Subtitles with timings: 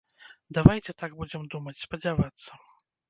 [0.57, 2.51] Давайце так будзем думаць, спадзявацца.